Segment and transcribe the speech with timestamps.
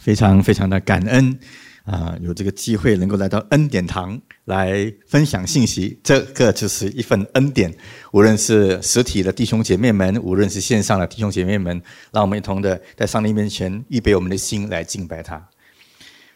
[0.00, 1.38] 非常非常的感恩
[1.84, 7.72] 啊，有这个机会能够来到恩典堂来分享信息，这个就是一份恩典。
[8.12, 11.80] 无论是实体的弟兄姐妹们，无论是线上的弟兄姐妹们，
[12.12, 15.48] 让我们一同的在上帝面前预备我们的心来敬拜他。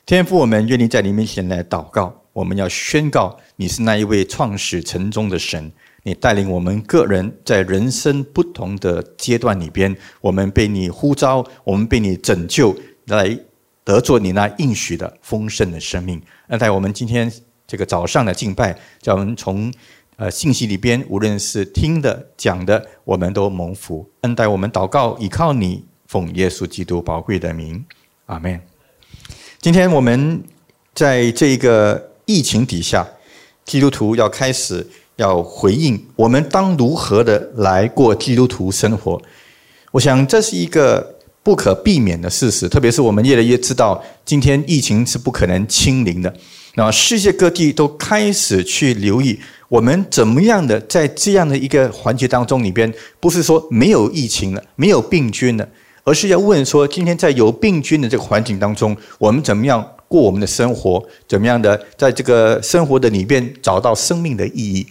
[0.04, 5.72] 天父，我们愿意在你面前来祷告，我们要宣告你是那一位创始成终的神。
[6.02, 12.76] 你带领我们个人在人生不同的阶段里边，我们被你呼召，我们被你拯救
[13.06, 13.38] 来。
[13.84, 16.20] 得做你那应许的丰盛的生命。
[16.48, 17.30] 那在我们今天
[17.66, 19.70] 这个早上的敬拜，叫我们从
[20.16, 24.08] 呃信息里边，无论是听的讲的，我们都蒙福。
[24.22, 27.84] 恩待我们祷告，依靠你，奉耶稣基督宝贵的名，
[28.26, 28.58] 阿门。
[29.60, 30.42] 今天我们
[30.94, 33.06] 在这个疫情底下，
[33.66, 39.20] 基督徒要开始要回应，我们当如何的来过基督徒生活？
[39.92, 41.13] 我想这是一个。
[41.44, 46.34] 不可避免的事实，特别是我们越来越知道，今天疫情是不可能清零的。
[46.76, 49.38] 那世界各地都开始去留意，
[49.68, 55.68] 我们怎么样的在这样的一个环节当中里边，不是说没有疫情了，没有病菌了，
[56.02, 61.06] 而是要问说，今天在有病菌的这个环境当中，我们怎么样过我们的生活？
[61.28, 64.86] 怎么样的在这个生活的里边找到生命的意义？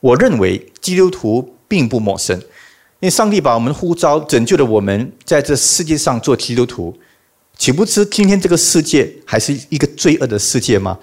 [0.00, 2.40] 我认为基督徒并不陌生。
[3.00, 6.94] 因为上帝把我们呼召拯救了我们，在这世界上做基督徒，
[7.56, 10.98] 岂不知今天这个世界还是一个罪恶的世界吗？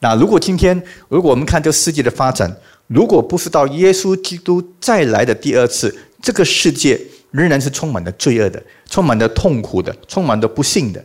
[0.00, 2.54] 那如果今天，如果我们看这个世界的发展，
[2.86, 11.02] 如果不是到耶稣基督再来的第二次，这个世界仍然是充满了罪恶的，充满了痛苦的，充满了不幸的。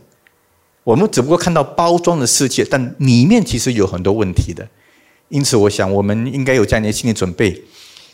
[0.82, 4.68] 我们只不过看到包装的世界，但里面其实有很多问题的。
[5.30, 7.64] 因此，我想我们应该有这样的心理准备。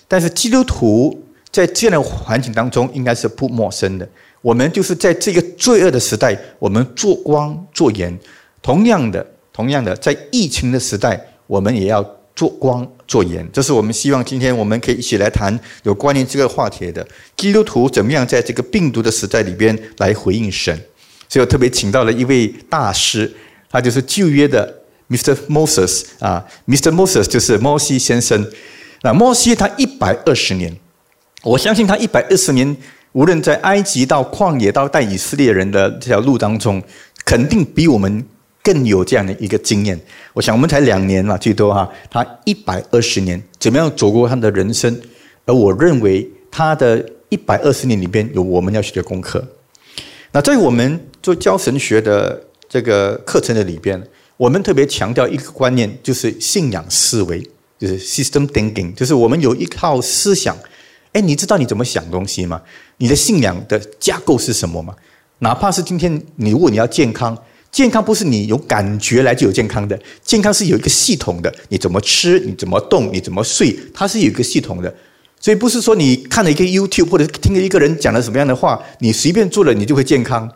[0.07, 1.25] 但是基督徒。
[1.53, 4.09] 在这样的环境当中，应该是不陌生的。
[4.41, 8.17] 我们就是在这个罪恶的时代，我们做光做盐。
[8.63, 12.03] 同样的，同样的，在疫情的时代，我们也要
[12.35, 13.47] 做光做盐。
[13.53, 20.75] 这是我们希望今天我们可以一起来谈有关于这个话题的基督徒怎么样在这个病毒的时代里边来回应神。
[21.29, 23.31] 所以我特别请到了一位大师，
[23.69, 24.73] 他就是旧约的
[25.09, 25.35] Mr.
[25.49, 26.91] Moses 啊，Mr.
[26.91, 28.47] Moses 就是摩西先生。
[29.03, 30.75] 那摩西他一百二十年。
[31.43, 32.77] 我相信他一百二十年，
[33.13, 36.83] 无论在埃及到旷野到带以色列人的这条路当中，
[37.25, 38.23] 肯定比我们
[38.63, 39.99] 更有这样的一个经验。
[40.35, 45.01] 我想我们才两年嘛，最多哈，他一百二十年怎么样走过他的人生？
[45.47, 49.43] 而我认为他的一百二十年里边有我们要学的功课。
[50.33, 54.01] 那在我们做教神学的这个课程的里边，
[54.37, 57.43] 我们特别强调一个观念，就是信仰思维，
[57.79, 60.55] 就是 system thinking，就是我们有一套思想。
[61.13, 62.61] 哎，你知道你怎么想东西吗？
[62.99, 64.95] 你的信仰的架构是什么吗？
[65.41, 67.37] 哪怕是今天你如果你要健康，
[67.73, 71.53] 健康不是你有感觉来就有健康的，健康是有一个系统的。
[71.69, 74.95] 你怎么吃，你怎么动，你怎么睡，它是有一个系统的。
[75.41, 80.49] 所以不是说你看了一个 YouTube 或者听了一个人讲了什么样的话，你随便做了你就会健康。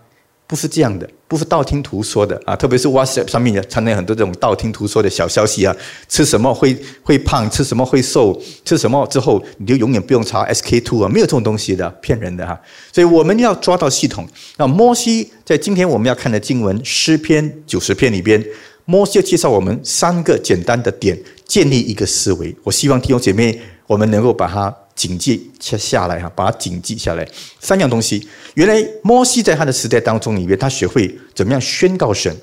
[0.46, 2.54] 不是这样的，不是道听途说的啊！
[2.54, 5.74] 特别是 WhatsApp 上面也传来很多这种道听途说的小消息啊，
[6.08, 12.56] 吃什么会会胖，吃什么会瘦，吃什么之后你就永远不用查 SK two 啊，没有这种东西的，骗人的哈！
[12.92, 14.24] 所以我们要抓到系统。
[14.56, 18.40] 那摩西在今天我们要看的经文诗篇九十篇里边，
[18.84, 21.18] 摩西要介绍我们三个简单的点，
[21.48, 22.54] 建立一个思维。
[22.62, 24.72] 我希望弟兄姐妹，我们能够把它。
[24.94, 27.26] 谨记下下来哈，把它谨记下来。
[27.60, 32.34] 三样东西，原来摩西在他的时代当中里面，他学会怎么样宣告神，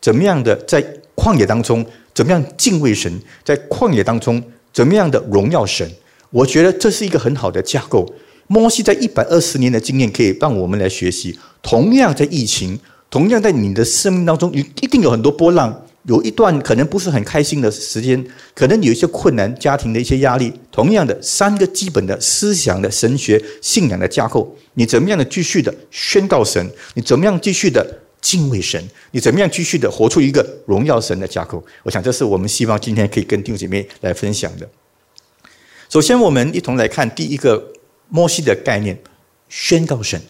[0.00, 4.42] 怎么样的在旷野当中，怎么样敬畏神，在旷野当中
[4.72, 5.88] 怎么样的荣耀神。
[6.30, 8.12] 我觉得这是一个很好的架构。
[8.48, 11.38] 摩西在一百二十年的经验，可以让我们来学习。
[11.62, 15.86] 同样在疫情，同样在你的生命当中，一定有很多波浪。
[16.04, 18.24] 有一段可能不是很开心的时间，
[18.54, 20.52] 可能有一些困难，家庭的一些压力。
[20.72, 26.68] 同样的，三个基本的思想的神学信仰的架构，你怎么样的继续的宣告神？
[26.94, 27.86] 你怎么样继续的
[28.20, 28.82] 敬畏神？
[29.12, 31.64] 你怎么样继续的活出一个荣耀神的架构？
[31.84, 34.68] 我想，这是我们希望今天可以跟弟兄姐妹来分享的。
[35.88, 37.72] 首先，我们一同来看第一个
[38.08, 38.98] 摩西的概念：
[39.48, 40.20] 宣告神。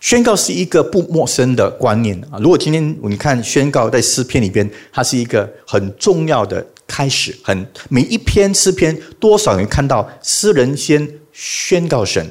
[0.00, 2.38] 宣告是一个不陌生的观念啊！
[2.40, 7.36] 如果今天你看宣告在诗篇里边，它是一个很重要的开始。
[7.42, 12.26] 很每一篇诗篇，多少人看到诗人先宣告神？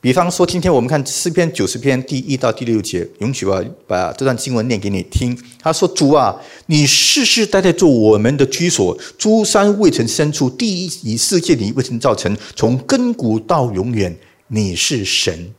[0.00, 5.36] 比方说，今天我们看诗篇九十篇第一到第六节，允许我把这段经文念给你听。
[5.60, 6.34] 他说：“主啊，
[6.66, 14.16] 你世世代代做我们的居所，诸山未曾生出，地以世界里未曾造成，从亘古到永远，
[14.46, 15.52] 你是神。”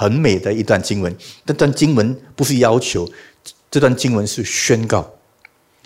[0.00, 1.12] 很美的一段经文，
[1.44, 3.10] 这段经文不是要求
[3.68, 5.14] 这段经文是宣告，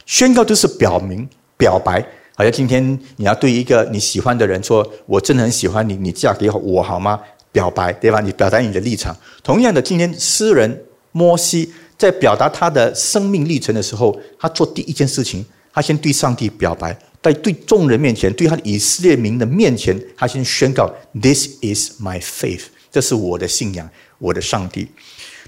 [0.04, 1.26] 宣告就是表明、
[1.56, 2.06] 表白。
[2.34, 7.18] 好像今天你要对一个你喜欢的人说：“我真的很喜欢你，你嫁给我好吗？”
[7.50, 8.20] 表白，对吧？
[8.20, 9.16] 你表达你的立场。
[9.42, 15.42] 同样的，今天诗人摩西在表达他的生命历程的时候，他做第一件事情，
[15.72, 23.88] 他先对上帝表白，在对众人面前，对他的以色列民的面前，他先宣告：“This is my faith，这是我的信仰，
[24.22, 24.88] 我的上帝。”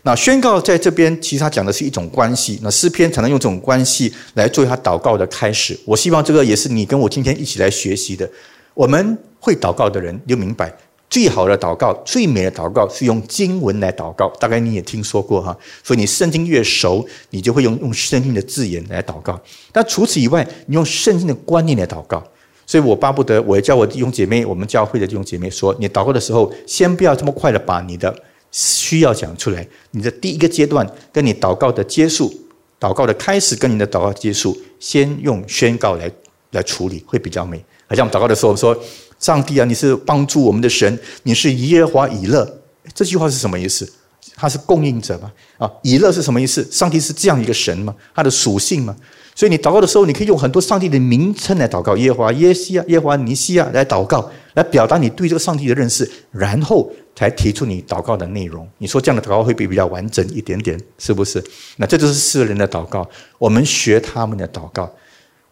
[0.07, 2.59] 那宣告在这边，其实他讲的是一种关系。
[2.63, 5.75] 那诗篇才能用这种关系来作为他祷告的开始。
[5.87, 8.29] 我希望这个也是你跟我今天一起来学习的。
[8.75, 10.71] 我们会祷告的人就明白，
[11.09, 14.29] 最好的祷告、最美的祷告是用经文来祷告。
[14.39, 19.41] 大概你也听说过哈，所以你圣经越熟，你就会用用圣经的字眼来祷告。
[19.73, 22.23] 但除此以外，你用圣经的观念来祷告。
[22.67, 28.15] 所以我巴不得，我也教我弟兄姐妹，我们教会的弟兄姐妹说：你祷告的时候，先不要这么快的把你的。
[28.55, 32.33] 需要讲出来，你的第一个阶段跟你祷告的结束，
[32.79, 36.09] 祷告的开始跟你的祷告结束，先用宣告来
[36.53, 37.59] 来处理会比较美。
[37.89, 38.79] 好像我们祷告的时候说
[39.19, 42.61] ：“上帝啊，你是帮助我们的神，你是耶和华以勒。”
[42.95, 43.93] 这句话是什么意思？
[44.37, 45.33] 他是供应者吗？
[45.59, 46.65] 啊，以勒是什么意思？
[46.71, 47.93] 上帝是这样一个神吗？
[48.15, 48.95] 他的属性吗？
[49.35, 56.89] 所以你祷告的时候，你可以用很多上帝的名称来祷告，耶和华耶西亚、耶和华尼西亚来祷告，来表达你对这个上帝的认识，然后。
[57.15, 61.43] 才提出你祷告的内容，你说这样的祷告会比比较完整一点点，是不是？
[61.77, 63.09] 那这就是世人的祷告，
[63.39, 64.93] 我们学他们的祷告。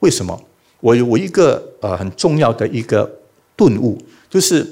[0.00, 0.42] 为什么？
[0.80, 3.20] 我有我一个呃很重要的一个
[3.54, 3.96] 顿悟，
[4.28, 4.68] 就是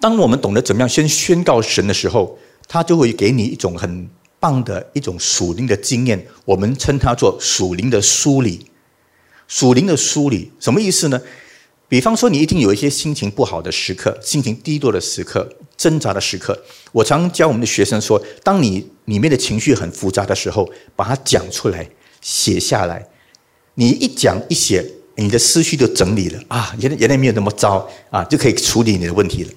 [0.00, 4.08] 当我们懂得怎么样先宣告神的时候，他就会给你一种很
[4.40, 8.66] 棒的一种属灵的经验，我们称它做属灵的梳理。
[9.46, 11.20] 属灵的梳理什么意思呢？
[11.88, 15.48] 比方说，你一定有一些心情不好的时刻，心情低落的时刻。
[15.76, 16.58] 挣扎的时刻，
[16.90, 20.66] 我常教我们的学生说：，当你里面的情绪很复杂的时候，
[20.96, 21.86] 把它讲出来，
[22.22, 23.06] 写下来。
[23.74, 24.82] 你一讲一写，
[25.16, 29.50] 你的思绪就整理了啊，原来原来没有那么糟啊，就可以处理你的问题了。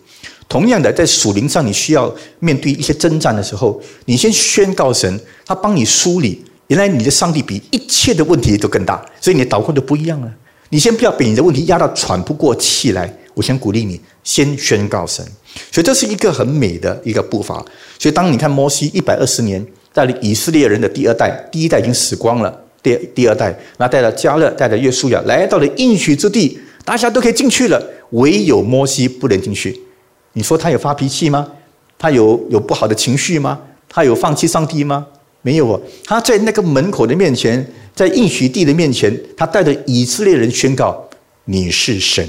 [0.49, 6.43] 同样的，在属灵上，你需要面对一些征战的时候，你先宣告神，他帮你梳理。
[6.67, 10.31] 原来你的上帝比一切的问题都更大，所以你的祷告就不一样了。
[10.69, 13.13] 你先不要被你的问题压到喘不过气来。
[13.36, 15.25] 我先鼓励你，先宣告神，
[15.71, 17.63] 所以这是一个很美的一个步伐。
[17.98, 29.80] 所以当你看摩西一百二十年带领以色列人的第二代，第一代已经死光了，第第二代，那带了加勒，带了约书亚，来到了应许之地，大家都可以进去了，唯有摩西不能进去。
[30.33, 31.48] 你说他有发脾气吗？
[31.98, 33.57] 他有有不好的情绪吗？
[33.88, 35.07] 他有放弃上帝吗？
[35.41, 37.65] 没有啊，他在那个门口的面前，
[37.95, 41.07] 在应许地的面前，他带着以色列人宣告：
[41.45, 42.27] 你是神。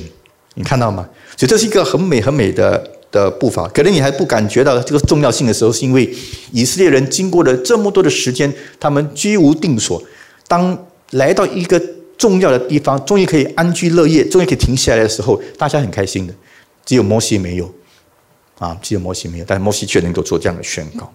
[0.54, 1.08] 你看到吗？
[1.36, 3.66] 所以这是一个很美很美的的步伐。
[3.68, 6.08] 可能你还不感觉到这个重要性的时候，是因为
[6.52, 10.02] 以色列人经过了这么多的时间，他们居无定所。
[10.46, 11.80] 当来到一个
[12.18, 16.34] 重要的地方，终于可以安居乐业，终于可以停下来的时候，大家很开心的。
[16.84, 17.72] 只有摩西没有，
[18.58, 21.10] 啊，只有摩西没有，但摩西却能够做这样的宣告。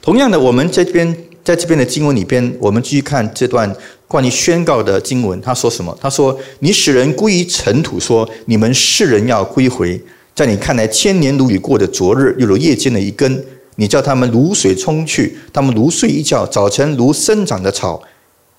[0.00, 3.74] 同样的，我们这边在这边的经文里边，我们继续看这段。
[4.08, 5.96] 关于宣告的经文，他说什么？
[5.98, 9.98] 他说：“你使人归于尘土，说你们世人要归回。
[10.34, 13.42] 在你看来，千年如雨过的昨日，又如夜间的一根。
[13.76, 16.46] 你叫他们如水冲去，他们如睡一觉。
[16.46, 18.02] 早晨如生长的草，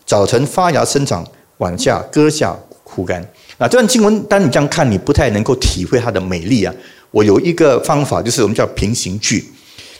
[0.07, 1.23] 早晨发芽生长，
[1.59, 3.21] 晚下割下枯干。”
[3.59, 6.73] 啊，这段经文，当你这样看，你不太能够体会它的美丽啊。
[7.11, 9.45] 我有一个方法，就是我们叫平行句。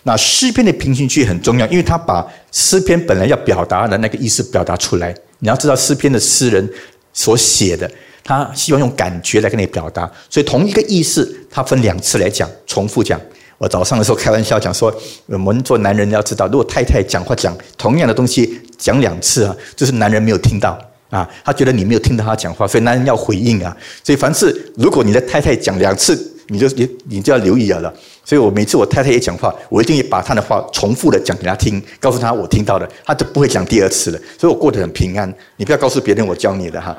[0.03, 5.15] 那诗篇的平行句很重要，因为他把诗篇本来要表达的那个意思表达出来。
[5.39, 6.69] 你要知道诗篇的诗人
[7.13, 7.89] 所写的，
[8.24, 13.19] 他希望用感觉来跟你表达，所以同一个意思，他分两次来讲，重复讲。
[13.57, 14.93] 我早上的时候开玩笑讲说，
[15.27, 20.77] 我们做男人要知道，如果太太讲话讲同样的东西讲两次啊，就是男人没有听到
[21.10, 23.75] 啊，他觉得你没有听到他讲话，所以男人要回应啊。
[24.03, 27.91] 所以凡是如果你的太太讲两次，你就你你就要留意了。
[28.24, 34.19] 所以我每次我太太也讲话，我一定把她的话重复的讲给她听，告诉她我听到的，她就不会讲第二次了。
[34.39, 35.33] 所以我过得很平安。
[35.57, 36.95] 你不要告诉别人我教你的哈。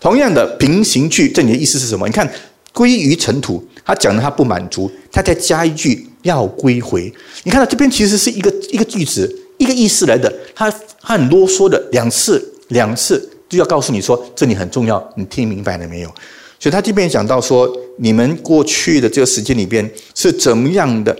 [0.00, 2.06] 同样的平行句，这里的意思是什么？
[2.06, 2.30] 你看
[2.74, 7.12] 归于尘土，他讲的他不满足，他再加一句要归回。
[7.44, 10.32] 你看到这边其实是一个一个句子，一个意思来的。
[10.54, 16.14] 他他很啰嗦的两次两次就要告诉你说这里很重要，你听明白了没有？
[16.58, 21.16] 所以他这边讲到说，你们过去的这个时间里边是怎么样的，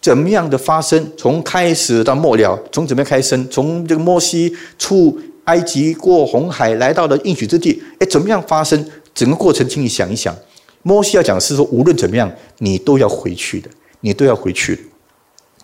[0.00, 1.10] 怎么样的发生？
[1.16, 3.36] 从开始到末了，从怎么样开始？
[3.46, 8.84] 从这个摩西出埃及过红海，来到了应许之地，哎，怎么样发生？
[9.14, 10.34] 整个过程，请你想一想。
[10.82, 13.68] 摩西要讲是说，无论怎么样，你都要回去的，
[14.00, 14.88] 你都要回去。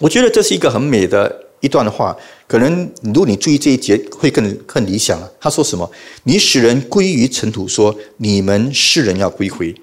[0.01, 5.31] 我觉得这是一个很美的一段话，可能如果你注意这一节，会更更理想了。
[5.41, 5.91] 他说什么？
[6.25, 9.75] 你使人归于尘土，说你们世人要归回。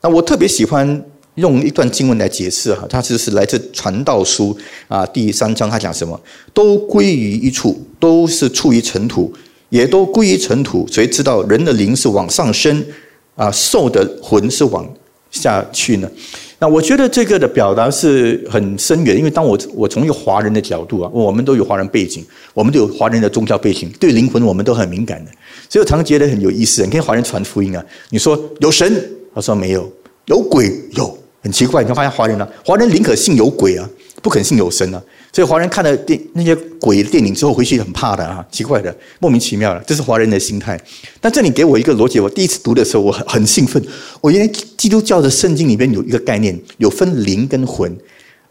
[0.00, 1.04] 那我特别喜欢
[1.36, 4.56] 用一段经文来解释哈，它就是来自传道书
[4.88, 6.18] 啊第三章，他讲什么？
[6.52, 9.32] 都归于一处，都是处于尘土，
[9.68, 10.86] 也都归于尘土。
[10.90, 12.84] 谁知道人的灵是往上升
[13.34, 14.88] 啊，兽的魂是往
[15.30, 16.10] 下去呢？
[16.58, 25.30] 那我觉得这个的表达是很深远，因为当我我从一个华人的角度啊，我们都有华人背景，我们都有华人的宗教背景，对灵魂我们都很敏感的，
[25.68, 26.82] 所以我常觉得很有意思。
[26.84, 28.94] 你看华人传福音啊，你说有神，
[29.34, 29.82] 他说没有；
[30.26, 31.82] 有鬼，有，很奇怪。
[31.82, 33.88] 你看发现华人呢，华人宁可信有鬼啊，
[34.24, 35.02] 不肯信有神啊。
[35.30, 40.80] 所以华人看了电那些鬼电影之后回去很怕的啊，奇怪的，莫名其妙的，这是华人的心态。
[41.20, 43.84] 但这里给我一个逻辑，我第一次读的时候我很很兴奋。
[44.22, 47.94] 我原来基督教的圣经里面有一个概念，有分灵跟魂，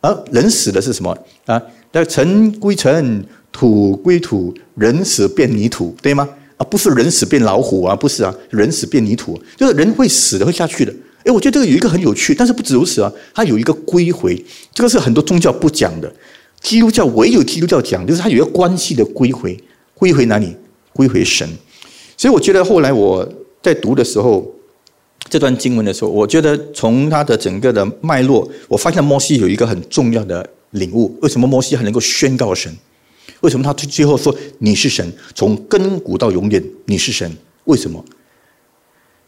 [0.01, 1.59] 而人死的是什么啊？
[1.91, 6.29] 那尘归尘，土归土，人死变泥土，对吗？
[6.57, 10.93] 啊，不是人死变老虎啊，不是啊，人死变泥土，就是人会死的，会下去的。
[11.25, 16.13] 哎，我觉得这个有一个很有趣，但是不止如此啊，它有一个归回，这个是很多宗教不讲的。
[16.61, 19.57] 基督教唯有基督教讲，就是它有一个关系的归回，
[19.93, 20.55] 归回哪里？
[20.93, 21.47] 归回神。
[22.15, 23.27] 所以我觉得后来我
[23.61, 24.49] 在读的时候，
[25.29, 31.17] 这段经文的时候，我觉得从它的整个的脉络，我发现摩西有一个很重要的领悟。
[31.21, 32.73] 为什么摩西还能够宣告神？
[33.41, 35.11] 为什么他最最后说你是神？
[35.33, 37.29] 从根古到永远你是神？
[37.65, 38.03] 为什么？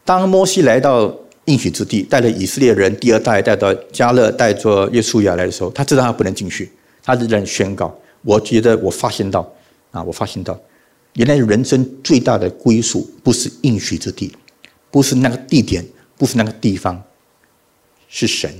[0.06, 1.14] 当摩西来到
[1.46, 6.72] 应许之地，带了以色列人第二代带到加勒，带着耶稣亚来的时候，他知道他不能进去。
[7.04, 9.48] 他仍然宣告，我觉得我发现到，
[9.92, 10.60] 啊，我发现到，
[11.14, 14.36] 原来人生最大的归宿不是应许之地，
[14.90, 15.86] 不是那个地点，
[16.18, 17.04] 不是那个地方，
[18.08, 18.52] 是神。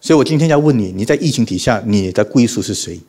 [0.00, 3.00] 所以我今天要问你，你在疫情底下，你的归宿是谁？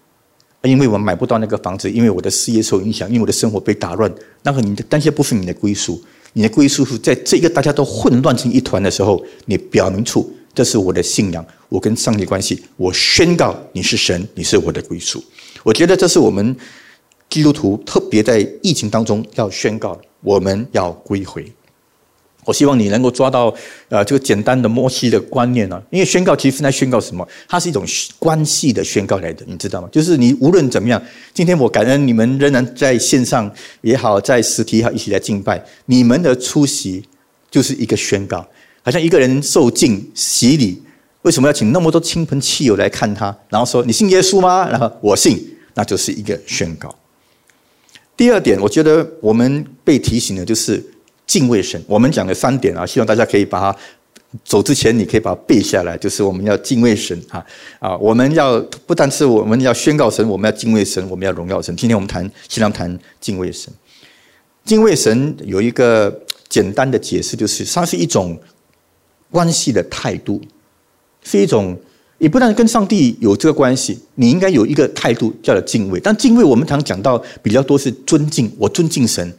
[0.64, 6.04] 因为我买不到那个房子，因为我的事业受影响，因为我的生活被打乱，那个你的那些不是你的归宿，
[6.34, 10.32] 你的归宿是在这个大家都混乱成一团的时候，你表明出。
[10.54, 12.62] 这是我的信仰，我跟上帝关系。
[12.76, 15.24] 我宣告你是神，你是我的归宿。
[15.64, 16.56] 我觉得这是我们
[17.30, 21.50] 基督徒特别在疫情当中要宣告，我们要归回。
[22.50, 23.54] 我希望你能够抓到
[23.90, 27.28] 呃这个简单的摩西的观念呢，因为宣告其实是在宣告什么？
[27.48, 27.86] 它是一种
[28.18, 29.88] 关系的宣告来的，你知道吗？
[29.92, 31.00] 就是你无论怎么样，
[31.32, 33.50] 今天我感恩你们仍然在线上
[33.82, 37.06] 也好，在实体也好一起来敬拜，你们的出席
[37.52, 38.44] 就是一个宣告。
[38.82, 40.82] 好像一个人受敬洗礼，
[41.22, 43.38] 为什么要请那么多亲朋戚友来看他？
[43.50, 44.68] 然后说你信耶稣吗？
[44.68, 45.38] 然后我信，
[45.76, 46.94] 那就是一个宣告。
[48.18, 50.84] 第二点，我觉得我们被提醒的就是
[51.30, 51.80] 敬畏神。
[51.86, 53.78] 我们讲了三点啊，希望大家可以把它
[54.44, 55.96] 走之前，你可以把它背下来。
[55.98, 57.46] 就是我们要敬畏神啊
[57.78, 57.96] 啊！
[57.98, 61.76] 我们要不但是我们要宣告神，我们要敬畏神，我们要荣耀神。
[61.76, 63.72] 今天我们谈，尽量谈敬畏神。
[64.66, 66.20] 敬畏神有一个
[66.50, 68.38] 简单的解释，就是它是一种。
[69.32, 70.42] 关系的态度
[71.24, 71.78] 是一种，
[72.18, 76.00] 也不但跟上帝有这个关系，你应该有一个态度叫做敬畏。
[76.00, 79.32] 但敬畏我们常讲到比较多是尊敬，我尊敬神。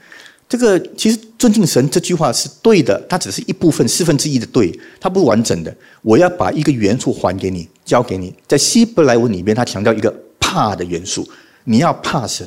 [0.51, 5.73] 这个其实尊敬神这句话是对的，它只是一部分四分之一的对，它不完整的。
[6.03, 8.35] 我要把一个元素还给你，交给你。
[8.49, 11.25] 在希伯来文里面，他强调一个怕的元素，
[11.63, 12.45] 你要怕神，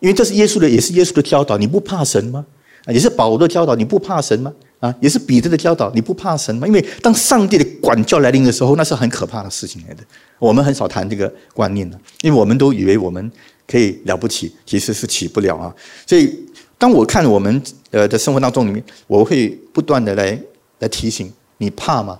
[0.00, 1.56] 因为这是耶稣的，也是耶稣的教导。
[1.56, 2.44] 你不怕神吗？
[2.88, 4.52] 也是保罗的教导，你不怕神吗？
[4.80, 6.66] 啊，也是彼得的教导，你不怕神吗？
[6.66, 10.02] 因为当上帝的管教来临的时候，那是很可怕的事情来的。
[10.40, 13.30] 我们很少谈这个观念的，因为我们都以为我们
[13.68, 15.72] 可以了不起，其实是起不了啊。
[16.04, 16.36] 所以，
[16.82, 17.62] 当我看我们
[17.92, 20.36] 呃的生活当中里面，我会不断的来
[20.80, 22.18] 来提醒你怕吗？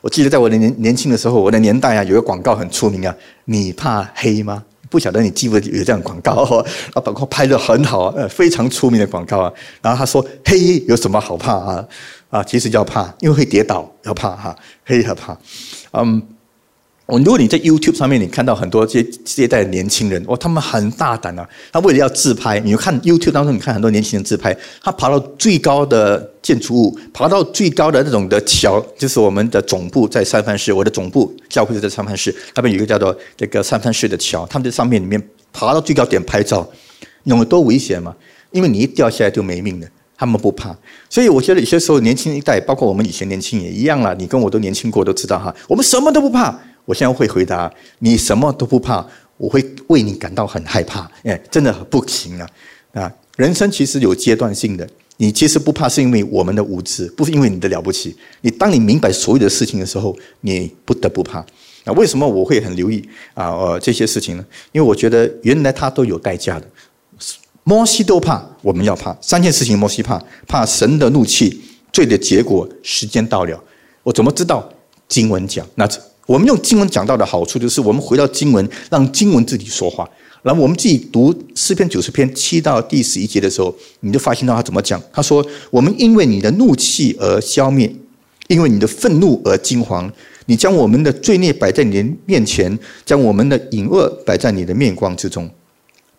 [0.00, 4.64] 我记得在我的年年轻的时候，我的年代啊，有个广告很出名啊，你怕黑吗？
[4.88, 6.32] 不晓得你记不记得有这样广告？
[6.96, 9.52] 啊，广告拍的很好啊，呃，非常出名的广告啊。
[9.82, 11.84] 然后他说：“黑有什么好怕啊？
[12.30, 15.36] 啊，其实要怕，因为会跌倒，要怕哈，黑要怕。”
[15.92, 16.22] 嗯。
[17.08, 21.48] 我如果你在 YouTube 上面，你看到很多这些这一代年轻人，哦，他们很大胆啊！
[21.72, 35.18] 他为了要自拍，你看 YouTube 当中，你看很多年轻人自拍，他爬到最高的建筑物，爬到最高的那种的桥，就是我们的总部在三藩市，我的总部教会就在三藩市，那边有一个叫做这个三藩市的桥，他们在上面里面
[35.50, 36.68] 爬到最高点拍照，
[37.22, 38.14] 那有多危险嘛？
[38.50, 40.76] 因为你一掉下来就没命了，他们不怕。
[41.08, 46.54] 所以我觉得有些时候年轻一代，包括我们以前年轻也一样了，你跟我都年轻过，都知道哈，我们什么都不怕。
[46.88, 51.00] 我现在会回答你什么都不怕，我会为你感到很害怕。
[51.22, 52.48] 哎，真的不行啊！
[52.94, 54.88] 啊，人生其实有阶段性的。
[55.18, 58.16] 你其实不怕，是因为我们的无知，不是因为你的了不起。
[58.40, 61.44] 你当你明白所有的事情的时候，你不得不怕。
[61.84, 64.46] 那为什么我会很留意啊呃这些事情呢？
[64.72, 66.66] 因为我觉得原来他都有代价的。
[67.64, 69.78] 摩西都怕，我们要怕三件事情。
[69.78, 71.60] 摩西怕，怕神的怒气，
[71.92, 73.62] 罪的结果，时间到了。
[74.02, 74.66] 我怎么知道？
[75.06, 75.86] 经文讲，那
[76.28, 80.06] 我们用经文讲到的好处，就是我们回到经文，让经文自己说话。
[80.42, 85.02] 然后我们自己读诗篇九十篇七到第十一节的时候，你就发现到他怎么讲。
[85.10, 87.90] 他说：“我们因为你的怒气而消灭，
[88.48, 90.06] 因为你的愤怒而惊惶。
[90.44, 95.48] 你将我们的罪孽摆在你的面前，将我们的隐恶摆在你的面光之中。”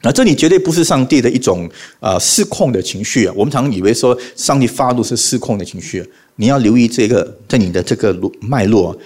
[0.01, 3.33] 那这里绝对不是上帝的一种呃失控的情绪啊！
[3.37, 6.03] 我们常以为说上帝发怒是失控的情绪，
[6.37, 8.97] 你要留意这个在你的这个脉络，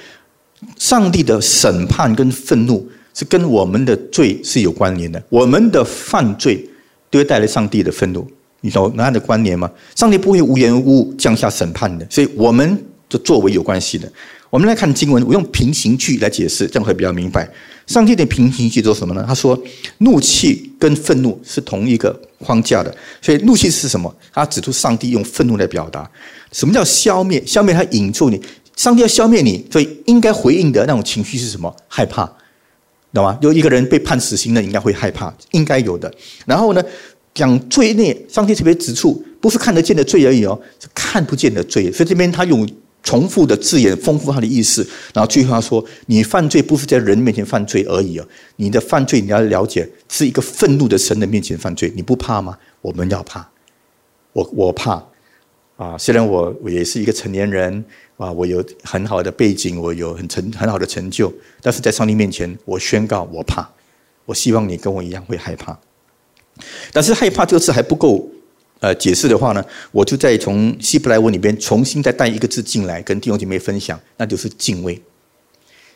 [0.77, 6.67] 上帝的审判跟愤怒是跟我们的罪是有关联的，我们的犯罪
[7.09, 8.27] 都会带来上帝的愤怒，
[8.61, 9.69] 你懂那样的关联吗？
[9.95, 12.77] 上帝不会无缘无故降下审判的，所以我们
[13.09, 14.11] 的作为有关系的。
[14.49, 17.49] 我们来看经文，我用平行句来解释，这样会比较明白。
[17.87, 19.25] 上帝的平行句做什么呢？
[19.27, 19.59] 他说，
[19.97, 24.15] 怒气跟愤怒是同一个框架的，所以怒气是什么？
[24.31, 26.09] 他指出上帝用愤怒来表达。
[26.51, 27.43] 什么叫消灭？
[27.47, 28.39] 消灭他引出你，
[28.75, 31.75] 上帝要消灭你，所以应该回应的那种情绪是什么？
[31.87, 32.25] 害怕，
[33.13, 33.37] 懂吗？
[33.41, 36.13] 有一个人被判死刑了，应该会害怕，应该有的。
[36.45, 36.83] 然后呢，
[37.33, 41.91] 讲罪孽，上帝特别指出，不是看得见的罪而已哦，是看不见的罪。
[41.91, 42.67] 所以这边他用。
[43.05, 44.81] 重复的字眼丰富他的意思，
[45.13, 48.25] 然后最后他说：“你犯罪不是在人面前犯罪而已哦，
[48.55, 52.57] 你的犯罪你要了解，是一个愤怒的神的面前犯罪，你不怕吗？
[52.81, 53.45] 我们要怕，
[54.31, 55.03] 我我怕
[55.75, 55.97] 啊！
[55.97, 57.83] 虽然我我也是一个成年人
[58.23, 63.67] 啊，我有很好的背景，我有很成很好的成就，但是在上帝面前，我宣告我怕。
[64.25, 65.77] 我希望你跟我一样会害怕，
[66.93, 68.29] 但是害怕这个字还不够。”
[68.79, 69.63] 呃，解释的话呢，
[69.93, 75.01] 我就再从希伯来文里边重新再带一个字进来，跟弟兄姐妹分享，那就是敬畏。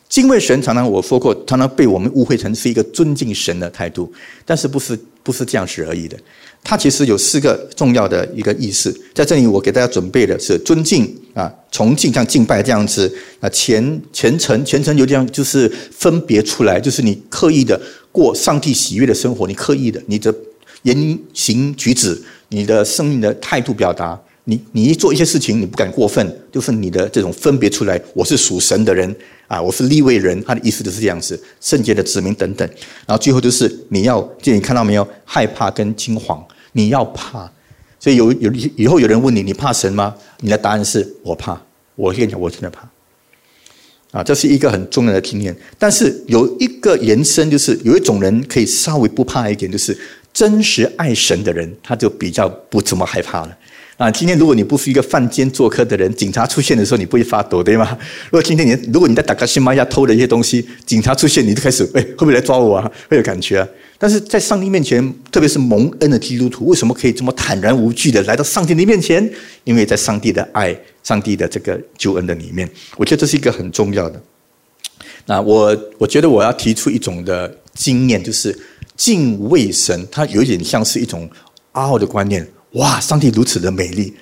[0.08, 4.10] 敬畏神，常常我说过，常常被我们误会成是一个尊敬神的态度，
[4.46, 6.16] 但是不是不是这样子而已的。
[6.64, 17.78] 它其实有四个重要的一个意思，在这里我给大家准备的是尊敬啊，崇敬像敬拜这样子啊，虔虔诚虔诚有这样，就是分别出来，就是你刻意的
[18.10, 20.34] 过上帝喜悦的生活，你刻意的你的
[20.84, 22.18] 言行举止。
[22.50, 24.18] 你的生命的态度表达，
[24.50, 29.14] 你你一做一些事情，你不敢过分，就是你的这种分别出来，我是属神的人
[29.46, 32.66] 啊，我是立位人，他的意思就是这样子，圣洁的子民等等。
[33.06, 37.52] 然后最后就是你要，就你看到没有，害怕跟惊惶，你要怕。
[38.00, 40.14] 所以有有以后有人问你，你怕神吗？
[40.40, 41.60] 你的答案是我怕。
[41.94, 42.88] 我跟你讲，我真的怕。
[44.12, 45.54] 啊，这是一个很重要的经验。
[45.78, 49.98] 但是有一个延伸，就是有一种人可以稍微不怕一点，就是。
[50.30, 53.58] 真实爱神的人，他就比较不怎么害怕了。
[53.98, 57.98] 啊，今天如果你不是一个犯奸做客的人，警察出现的时候，你不会发抖，对吗？
[58.26, 62.88] 如果今天你如果你在打开新玛亚偷了一些东西，警察出现，你就开始哎，会不会来抓我啊？
[63.10, 63.68] 会有感觉啊。
[63.98, 69.28] 但是在上帝面前，特别是蒙恩的基督徒，为什么可以这么坦然无惧的来到上帝的面前？
[69.64, 74.22] 因为在上帝的爱、上帝的这个救恩的里面，我觉得这是一个很重要的。
[75.26, 78.56] 那我我觉得我要提出一种的经验，就是。
[78.98, 81.30] 敬畏神，它有点像是一种
[81.70, 82.44] 傲的观念。
[82.72, 84.14] 哇，上帝如此的美丽！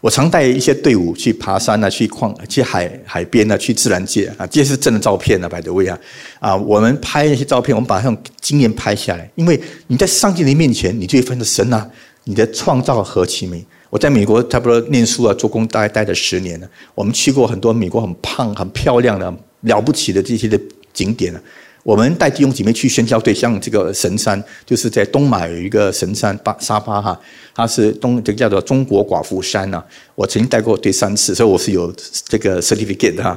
[0.00, 5.96] 我常带一些队伍去爬山啊，去矿、去海海边啊，去自然界啊，这是真的照片啊，百德威啊
[6.40, 6.56] 啊！
[6.56, 9.30] 我们拍那些照片，我们把那种经验拍下来。
[9.36, 11.88] 因为你在上帝的面前，你就会分得神啊，
[12.24, 13.64] 你的创造何其美！
[13.90, 16.68] 我在美国差不多念书啊，做工大概待了十年了。
[16.96, 20.60] 我们去过很多美国很胖、很漂亮的、了不起的这些的
[20.92, 21.40] 景点了。
[21.82, 27.18] 我们带弟兄姐妹去宣教队，像这个神山，就是在东马有一个神山巴沙巴哈，
[27.54, 29.82] 它是东这个叫做中国寡妇山呐。
[30.14, 31.92] 我曾经带过队三次，所以我是有
[32.28, 33.36] 这个 certificate 哈。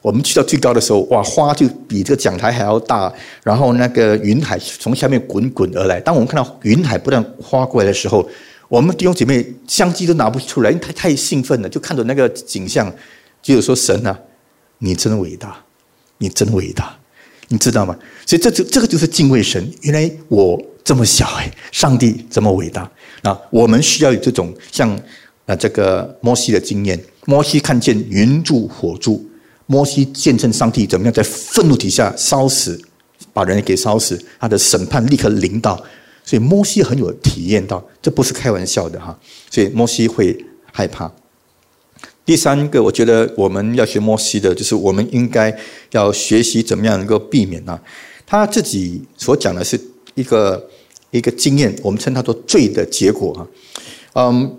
[0.00, 6.00] 我们去到最高的时候，哇，花就比这个讲台还要大，然后那个云海从下面滚滚而来。
[6.00, 8.26] 当我们看到云海不断花过来的时候，
[8.68, 12.90] 我们弟兄姐妹相机都拿不出来，因为太太兴奋了，就看着那个景象，
[13.42, 14.18] 就是说神啊，
[14.78, 15.58] 你真伟大，
[16.16, 16.98] 你真伟大。
[17.48, 17.96] 你知道吗？
[18.26, 19.72] 所以这这这个就是敬畏神。
[19.82, 22.90] 原来我这么小哎，上帝这么伟大
[23.22, 23.38] 啊！
[23.50, 24.90] 我们需要有这种像
[25.46, 26.98] 啊这个摩西的经验。
[27.26, 29.24] 摩西看见云柱火柱，
[29.66, 32.78] 摩西见证上帝怎么样在愤怒底下烧死，
[33.32, 35.82] 把人给烧死，他的审判立刻临到。
[36.24, 39.18] 所以摩西很有体验到，这不是开玩笑的哈。
[39.50, 40.36] 所以摩西会
[40.72, 41.10] 害怕。
[42.24, 45.54] 第三个，我觉得我们要学摩西的，就是我们应该
[45.90, 47.78] 要学习怎么样能够避免呢？
[48.26, 49.78] 他自己所讲的是
[50.14, 50.68] 一个
[51.10, 53.46] 一个经验，我们称它做罪的结果哈。
[54.14, 54.56] 嗯，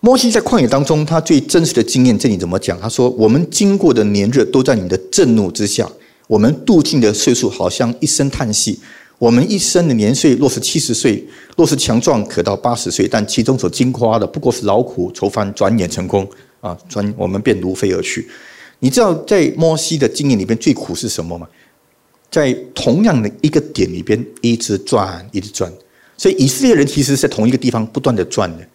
[0.00, 2.78] 摩西在旷野当中，他最真实的经验，这里怎么讲？
[2.80, 5.88] 他说：“我们经过的年日都在你的震怒之下，
[6.26, 8.80] 我们度尽的岁数好像一声叹息。
[9.18, 11.24] 我们一生的年岁若是七十岁，
[11.56, 16.28] 若是强壮可到八十岁，但其中所经夸的不过是劳苦愁烦，转眼成功
[16.64, 16.76] 啊！
[16.88, 18.26] 转我们便如飞而去。
[18.78, 21.46] 你知道在摩西的经验里边最苦是什么吗？
[22.30, 25.70] 在同样的一个点里边一直转，一直转。
[26.16, 28.66] 所以以色列人其实在同一个地方不断的转的。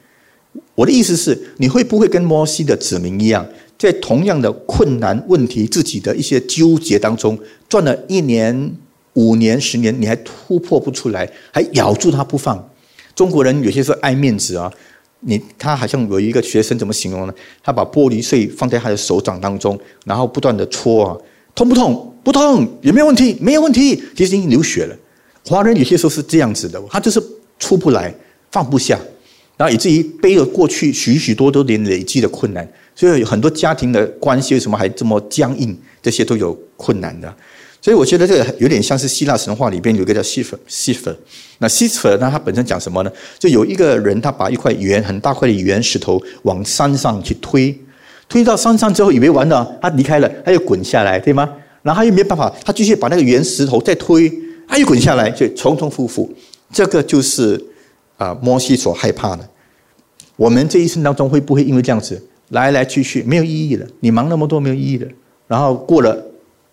[0.76, 3.44] 我的意思是，你会不会跟摩西的子民一样，
[3.78, 8.72] 在同样的困难问题、自己的一些纠结当中，转了一年、
[9.14, 12.70] 五年、十年，你还突破不出来，还咬住他不放？
[13.16, 14.72] 中国人有些时候爱面子啊，
[15.22, 17.34] 你他好像有一个学生怎么形容呢？
[17.62, 21.18] 他把玻璃碎放在他的手掌当中，然后不断的搓啊，
[21.54, 22.06] 痛不痛？
[22.24, 23.38] 不痛，有没有问题？
[23.42, 24.96] 没有问题，其实已经流血了。
[25.46, 27.22] 华人有些时候是这样子的，他就是
[27.58, 28.14] 出不来，
[28.52, 29.00] 放不下。
[29.58, 35.78] 然后以至于背了过去许许多多年累积的困难，所以很多家庭的关系为什么还这么僵硬？
[36.02, 37.34] 这些都有困难的。
[37.90, 41.10] 所以我觉得这个有点像是希腊神话里边有个叫西弗西弗。
[41.58, 43.12] 那西弗呢，它本身讲什么呢？
[43.40, 47.76] 就有一个人，他把一块圆很大块的圆石头往山上去推，
[48.28, 51.50] 推到山上之后，以为完了，他离开了，他又滚下来，对吗？
[51.82, 54.32] 然后他又没办法，他继续把那个圆石头再推，
[54.68, 56.32] 他又滚下来，就重重复复。
[56.72, 57.60] 这个就是。
[58.18, 59.50] 啊，摩西所害怕的，
[60.36, 63.88] 我们这一生当中会不会因为这样子来来去去没有意义了？
[64.02, 65.08] 你忙那么多没有意义的，
[65.48, 66.24] 然后过了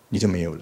[0.09, 0.59] 你就没有了。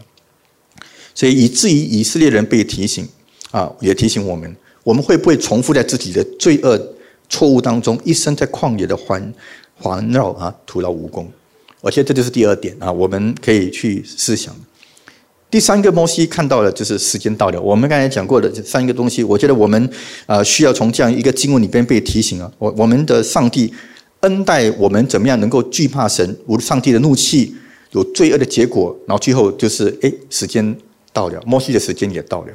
[1.16, 3.08] 所以以至于以色列人被提醒
[3.50, 6.80] 啊，也提醒我们，我们会不会重复在自己的罪恶
[7.28, 9.34] 错误当中，一生在旷野的环
[9.76, 11.32] 环绕啊，徒劳无功？
[11.82, 14.54] 而且这就是第二点啊，我们可以去思想。
[15.50, 17.62] 第三个摩西看到的就是时间到了。
[17.62, 19.90] 我们刚才讲过的这三个东西，我觉得我们
[20.26, 22.52] 啊需要从这样一个经文里边被提醒啊。
[22.58, 23.72] 我我们的上帝
[24.22, 26.38] 恩待我们，怎么样能够惧怕神？
[26.48, 27.56] 无上帝的怒气
[27.92, 30.76] 有罪恶的结果，然后最后就是哎，时间
[31.16, 32.54] 到了，摩西的时间也到了。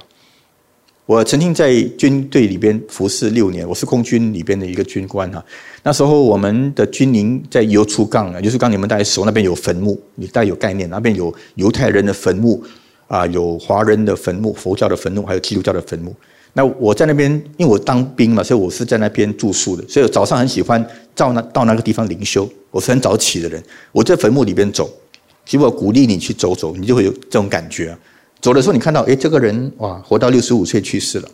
[1.07, 5.43] 我曾经在军队里边服侍六年，我是空军里边的一个军官哈。
[5.83, 12.63] 那时候我们的军营在油出杠啊，油出杠你们大家熟，那边有坟墓，你大家有概念，那边有犹太人的坟墓。
[13.09, 16.15] 啊，有华人的坟墓、佛教的坟墓，还有基督教的坟墓。
[16.53, 19.83] 那我在那边，因为我当兵嘛，所以我是在那边住宿的。
[19.89, 20.81] 所以早上很喜欢
[21.13, 22.49] 到那到那个地方灵修。
[22.71, 24.89] 我是很早起的人，我在坟墓里边走。
[25.45, 27.99] 其实我鼓励你去走走，你就会有这种感觉。
[28.41, 31.29] 走的时候，你看到，哎，这个人哇，活到六十五岁去世了。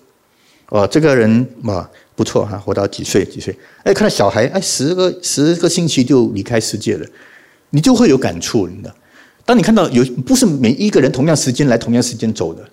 [0.71, 3.57] 哦，这个人哇，不错哈，活到几岁几岁？
[3.85, 7.07] 哎，看到小孩，哎，十个十个星期就离开世界了，
[7.71, 8.95] 你就会有感触，你知道。
[9.45, 12.69] 当你看到有不是每一个人同样时间来同样时间走的，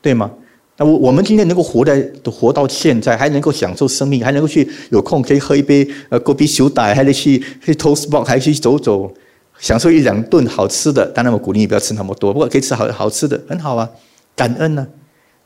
[0.00, 0.30] 对吗？
[0.78, 9.12] 那我我们今天能够活在活到现在，还能够享受生命，还能够去有空可以喝一杯呃锅啤酒奶，还得去去 toast box，还去走走，
[9.60, 11.06] 享受一两顿好吃的。
[11.14, 13.88] 当然我鼓励你不要吃那么多，不过可以吃好好吃的，很好啊，
[14.34, 14.86] 感恩呢。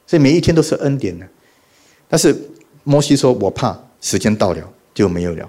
[0.07, 1.27] 所以每一天都是恩典呢。
[2.09, 2.35] 但是
[2.85, 4.61] 摩西说：“我怕时间到了
[4.94, 5.48] 就没有了。”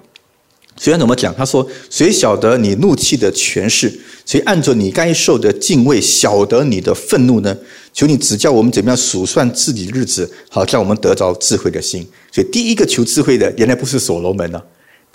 [0.77, 1.33] 虽然怎么讲？
[1.35, 3.97] 他说：“谁晓得你怒气的权势？
[4.25, 7.55] 谁按着你该受的敬畏晓得你的愤怒呢？
[7.93, 14.61] 求你指教我们怎么样数算自己日子，好叫我们得着智慧的心。”所以第一个求智慧的，原来不是所罗门啊，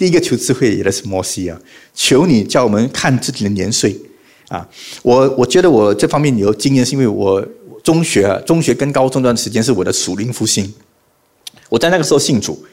[0.00, 1.60] 第一个求智慧原来是摩西啊。
[1.94, 3.94] 求你叫我们看自己的年岁
[4.48, 4.66] 啊！
[5.02, 7.46] 我我觉得我这方面有经验，是因为我
[7.84, 10.72] 中学啊，中学跟高中段时间是我的属灵复兴，
[11.68, 12.64] 我在那个时候信主。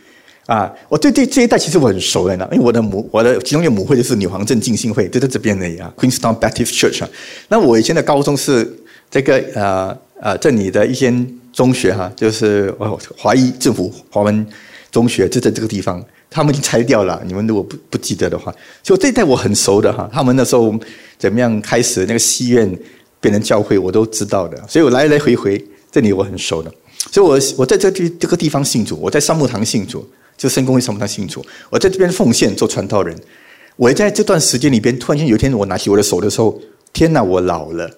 [0.45, 7.09] 啊，我对对这一代其实我很熟的呢，因为我的母我的其中一个母会就是女皇镇浸信会，就在这边的呀，Queenstown Baptist Church 啊。
[7.49, 8.65] 那我以前的高中是
[9.11, 14.47] 这个呃呃这里的一间中学哈，就是哦华裔政府华文
[14.89, 16.01] 中学就在这个地方，
[16.37, 17.19] 他们已经拆掉了。
[17.25, 20.09] 你们如果不不记得的话，就这一代我很熟的哈。
[20.13, 20.73] 他们那时候
[21.17, 22.71] 怎么样开始那个戏院
[23.19, 24.57] 变成教会，我都知道的。
[24.67, 26.71] 所以我来来回回这里我很熟的。
[27.11, 30.07] 所以我我在这地这个地方信主，我在三木堂信主。
[30.37, 33.17] 就圣公会三木堂信主，我在这边奉献做传道人。
[33.75, 36.61] 我在这段时间里边，突然间有一天，我拿起我的手的时候，
[36.93, 37.89] 天哪，我老了。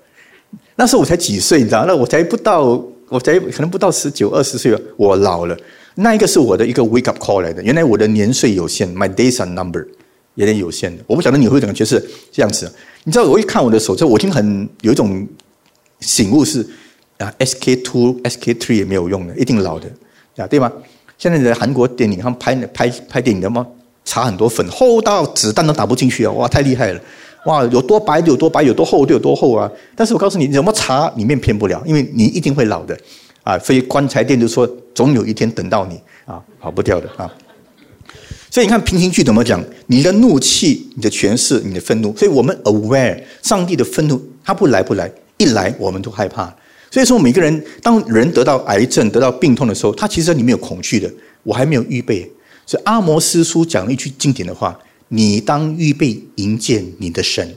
[0.78, 1.84] 那时候我才几岁，你知道？
[1.86, 5.58] 那我才不到，我才可能不到十九二十岁，我老了。
[5.96, 7.62] 那一个是我的一个 wake up call 来的。
[7.64, 9.86] 原来我的年岁有限，my days are number，
[10.36, 11.04] 有点有限的。
[11.08, 12.72] 我不晓得你会怎么觉得这样子。
[13.04, 15.28] 你知道，我一看我的手，就我已经很有一种
[16.00, 16.66] 醒悟是
[17.18, 19.88] 啊，SK two、SK three 也没有用的，一定老的，
[20.38, 20.72] 啊，对吗？
[21.18, 23.68] 现在的韩国电影，他们拍拍拍电影的嘛，
[24.06, 26.32] 擦很多粉，厚到子弹都打不进去啊！
[26.32, 27.02] 哇，太厉害了！
[27.46, 29.72] 哇，有多白有多白，有多厚就有多厚啊！
[29.96, 32.98] 但是我告诉你，怎么查里面骗不了，因为你一定会老的
[33.44, 33.58] 啊！
[33.60, 37.32] 所以棺材店就说，总有一天等到你啊，跑不掉的啊！
[38.52, 39.64] 所以你看平行句怎么讲？
[39.88, 46.54] 你的怒气、你的权势、你的愤怒，所以我们 aware 上帝的愤怒，他不来不来，一来我们都害怕。
[46.92, 51.10] 所以说，每个人当人得到癌症、得到病痛的时候，他其实里面有恐惧的。
[51.44, 52.30] 我还没有预备，
[52.66, 54.78] 所以阿摩斯书讲了一句经典的话
[55.10, 57.56] ：“你当预备迎接你的神。”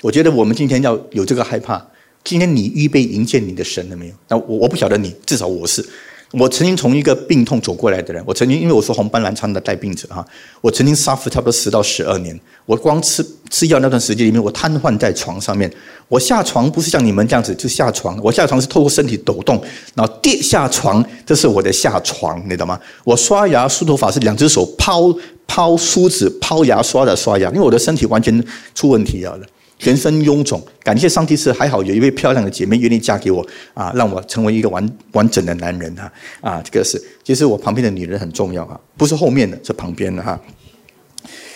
[0.00, 1.86] 我觉得我们今天要有这个害怕。
[2.22, 4.14] 今天你预备迎接你的神了没有？
[4.28, 5.86] 那我我不晓得你，至少我是。
[6.32, 10.24] 我曾经从一个病痛走过来的人，我曾经因为我是红斑狼疮的带病者哈，
[10.60, 12.38] 我曾经 suffer 差不多十到十二年。
[12.66, 15.68] 我光吃吃药那段时间里面，我瘫痪在床上面。
[16.06, 19.60] 我下床不是像你们这样子就下床，我下床是透过身体抖动，
[19.94, 22.78] 然后跌下床，这是我的下床，你懂吗？
[23.02, 25.12] 我刷牙梳头发是两只手抛
[25.48, 29.40] 抛梳子抛牙刷的刷牙，因为我的身体完全出问题了。
[29.80, 36.12] 全身臃肿，感谢上帝是还好有一位漂亮的姐妹愿意嫁给我啊，让我成为一个完完整的男人哈
[36.42, 40.38] 啊，这个是其实我旁边的女人很重要啊，不是后面的，是旁边的哈。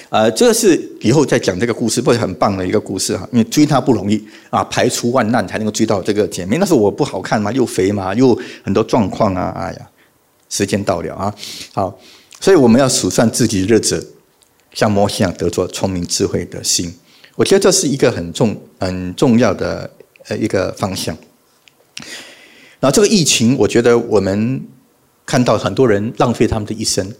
[0.08, 9.90] 呃，这个是以后再讲这个故事，不是很棒的一个故事哈，因为追她不容易啊，排除万难才能够追到这个姐妹，那是我不好看嘛，又肥嘛，又很多状况啊，哎呀，
[10.48, 11.34] 时间到了啊，
[11.72, 11.98] 好，
[12.40, 14.14] 所以我们要数算自己日子，
[14.72, 16.94] 像摩西一样得着聪明智慧的心。
[17.36, 19.90] 我觉得这是一个很重、很重要的
[20.28, 21.16] 呃一个方向。
[22.78, 24.62] 然后这个疫情，我觉得我们
[25.26, 27.12] 看到很多人浪费他们的一生，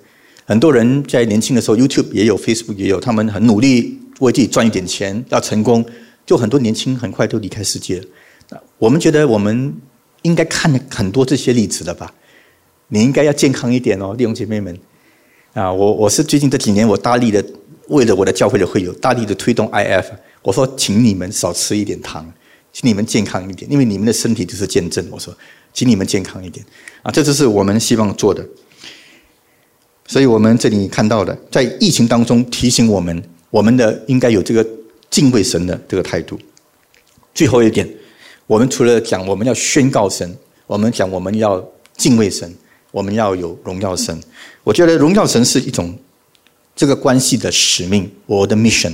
[0.45, 5.85] 很多人在年轻的时候，YouTube 也有，Facebook 也有，他们很努力为自己赚一点钱，要成功，
[6.25, 8.01] 就很多年轻很快都离开世界。
[8.79, 9.75] 我们觉得我们
[10.23, 12.13] 应该看很多这些例子了吧？
[12.89, 14.79] 你应该要健康一点哦，弟兄姐妹们。
[15.55, 17.45] 啊，我我是最近这几年我大力的。
[17.89, 20.05] 为了我的教会的会友，大力的推动 IF，
[20.43, 22.25] 我说，请你们少吃一点糖，
[22.73, 25.07] 请你们健康一点，因为你们的身体就是见证。
[25.11, 25.37] 我说，
[25.73, 26.65] 请你们健康一点，
[27.03, 28.47] 啊，这就是我们希望做的。
[30.07, 34.67] 所以我们这里看到的，在疫情当中提醒我们，我们的应该有这个
[35.11, 36.39] 敬畏神的这个态度。
[37.35, 37.89] 最后一点，
[38.47, 41.63] 我们除了讲我们要宣告神，我们讲我们要
[41.97, 42.51] 敬畏神，
[42.93, 44.19] 我们要有荣耀神。
[44.63, 45.95] 我觉得荣耀神是一种。
[46.77, 48.93] 这个关系的使命，我的 mission，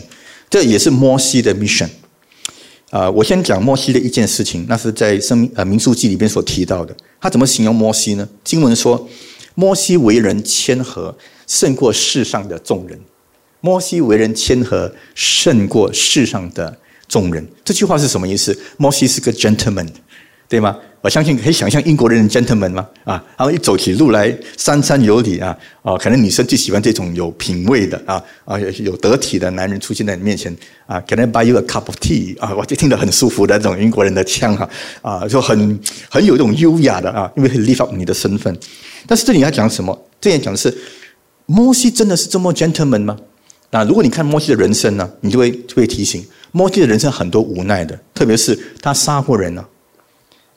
[0.48, 1.88] 这也是摩西的 mission。
[2.90, 6.94] 啊，我先讲摩西的一件事情，那是在生命呃民数记里边所提到的。
[7.20, 8.28] 他怎么形容摩西呢？
[8.42, 9.08] 经文说，
[9.54, 11.16] 摩西为人谦和，
[11.46, 12.98] 胜过世上的众人。
[13.60, 17.46] 摩西为人谦和，胜过世上的众人。
[17.64, 18.58] 这句话是什么意思？
[18.76, 19.86] 摩西是个 gentleman，
[20.50, 20.76] 对吗？
[21.00, 22.84] 我相信可以想象英国人的 gentleman 吗？
[23.04, 30.54] 啊，然后一走起路来三三有礼啊，哦，可能女生最喜欢这种有品味的啊啊有得体的男人出现在你面前
[30.86, 32.36] 啊，Can I buy you a cup of tea？
[32.40, 34.68] 啊，我就听得很舒服的这种英国人的腔哈
[35.02, 35.78] 啊，就很
[36.10, 38.54] 很有一种优雅的啊，因为 lift up 你的身份。
[39.06, 39.96] 但是这里要讲什么？
[40.20, 40.76] 这里讲的是
[41.46, 43.16] 摩西真的是这么 gentleman 吗？
[43.70, 49.64] 那如果你看摩西的人生呢，你就会会提醒摩西的人生很多无奈的，特别是他杀过人了。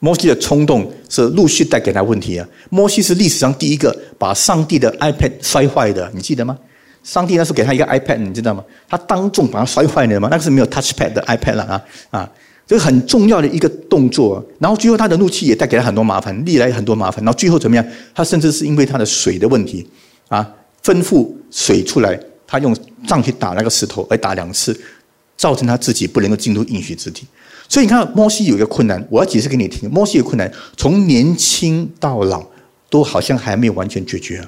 [0.04, 2.46] 摩西的冲动是陆续带给他问题啊！
[2.68, 6.58] 摩西是历史上第一个把上帝的 iPad 摔坏的，你记得吗？
[7.02, 8.62] 上帝那时候给他一个 iPad，你知道吗？
[8.86, 10.28] 他当众把它摔坏了吗？
[10.30, 12.30] 那个是没有 touchpad 的 iPad 了啊啊！
[12.66, 14.44] 这个很重要的一个动作。
[14.58, 17.24] 然后最后他的怒气也带给他很多麻烦，历来很多麻烦。
[17.24, 17.86] 然后最后怎么样？
[18.14, 19.88] 他甚至是因为他的水的问题
[20.28, 20.46] 啊，
[20.84, 24.78] 吩咐水出来，他用杖去打那个石头，而打两次，
[25.34, 27.26] 造成他自己不能够进入应许之地。
[27.68, 29.90] 所以你看，摩西有一个困难，我要解释给你听。
[29.90, 32.46] 摩西有困难，从年轻到老，
[32.90, 34.46] 都好像还没有完全解决。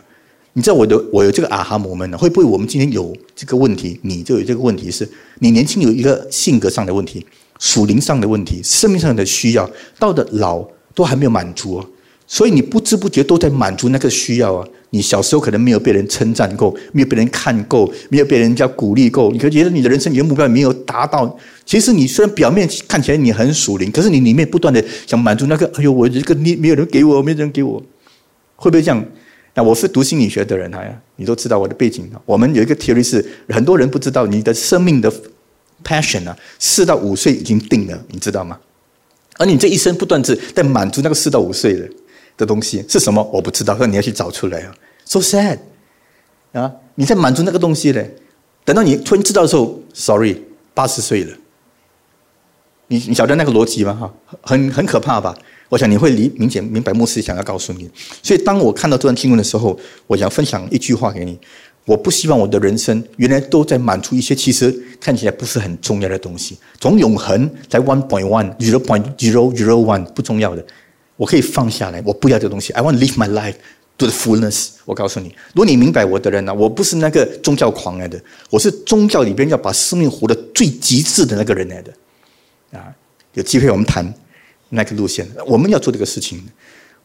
[0.52, 2.16] 你知道我的，我有这个啊哈摩门呢？
[2.16, 3.98] 会不会我们今天有这个问题？
[4.02, 5.06] 你就有这个问题，是
[5.40, 7.26] 你年轻有一个性格上的问题，
[7.58, 11.84] 属灵上的问题，生命上的需要，到的老都还没有满足。
[12.26, 14.66] 所以你不知不觉都在满足那个需要啊！
[14.90, 21.38] 你小时候可能没有被人称赞够，没有被人看够，没有被人家鼓励够，你可觉得你的人生、你的目标没有达到。
[21.64, 27.80] 其实你虽然表面看起来你很属灵，可是你里面不断的想满足那个，哎呦，我这个你没有人给我，没有人给我，
[28.56, 29.04] 会不会这样？
[29.54, 32.10] 那我是读心理学的人呀，你都知道我的背景。
[32.24, 35.12] 我们有一个 theory 是很多人不知道，你的生命的
[35.84, 38.58] passion 啊，四到五岁已经定了，你知道吗？
[39.38, 41.88] 而你这一生不断是在满足那个四到五岁的。
[42.36, 43.22] 的东西是什么？
[43.32, 45.58] 我不知道，那你要去找出来啊！So sad
[46.52, 46.72] 啊！
[46.94, 48.14] 你在满足那个东西嘞，
[48.64, 50.42] 等到你突然知道的时候，Sorry，
[50.74, 51.36] 八十岁了。
[52.88, 53.94] 你你晓得那个逻辑吗？
[53.94, 55.36] 哈，很很可怕吧？
[55.68, 57.90] 我想你会理明显明白牧师想要告诉你。
[58.22, 61.38] 所以当我看到这段经文的时候，我想分享一句话给你：
[61.84, 66.56] 我不希望我的人生原来都在满足一些其实看起来不是很重要的东西。
[66.80, 70.64] 从永恒在 one point one zero point zero zero one 不重要的。
[71.16, 72.72] 我可以放下来，我不要这个东西。
[72.72, 73.54] I want to live my life
[73.98, 74.68] to the fullness。
[74.84, 81.92] 我告诉你，如果你明白我的人呢，我不是那个宗教狂来的，我是宗教里边要把生命活得最极致的那个人来的。
[82.72, 82.92] 啊，
[83.34, 84.12] 有机会我们谈
[84.68, 85.26] 那个路线。
[85.46, 86.42] 我们要做这个事情。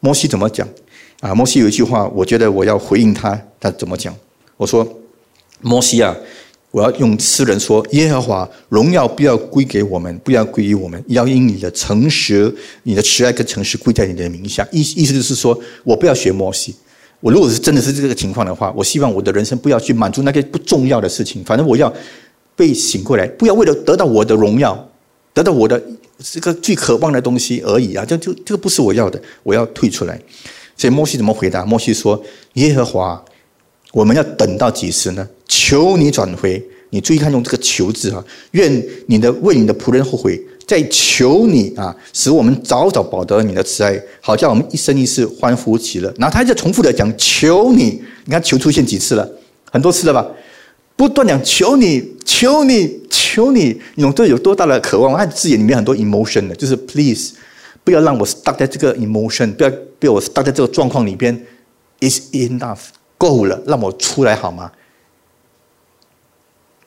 [0.00, 0.68] 摩西怎么讲？
[1.20, 3.40] 啊，摩西有一句话，我觉得我要回应他。
[3.60, 4.14] 他怎么讲？
[4.56, 4.86] 我说，
[5.60, 6.14] 摩西啊，
[6.72, 14.66] 我要用诗人说：耶和华荣耀不要归给我们，不要归于我们，要因你的诚实、你的慈爱跟诚实归在你的名下。
[14.72, 16.74] 意意思就是说，我不要学摩西。
[17.20, 21.44] 我如果是真的是这个情况的话，我希望我的人生不要去满足那些不重要的事情。
[21.44, 21.92] 反正我要
[22.56, 24.90] 被醒过来，不要为了得到我的荣耀，
[25.32, 25.80] 得到我的
[26.18, 28.04] 这个最渴望的东西而已啊！
[28.04, 30.18] 这就这个不是我要的，我要退出来。
[30.76, 31.64] 所以摩西怎么回答？
[31.64, 32.20] 摩西说
[32.54, 33.24] ：“耶和华，
[33.92, 35.28] 我们要等到几时呢？
[35.46, 36.62] 求你转回。
[36.90, 46.12] 你注意看，用这个‘求’字啊，愿你的为你的仆人后悔。”在求你啊，使我们早早保得你的慈爱，好叫我们一生一世欢呼喜乐。
[46.16, 49.28] 然后他就重复的讲求你，你看求出现几次了，
[49.70, 50.26] 很多次了吧？
[50.96, 55.14] 不断讲求你，求你，求你，你懂这有多大的渴望？
[55.16, 57.32] 他字眼里面很多 emotion 的，就是 please，
[57.82, 61.34] 不要让我 stuck 在这个 emotion，不要被我 stuck 在这个状况里边
[62.00, 62.78] ，is enough，
[63.22, 64.72] 够了，让我出来好吗？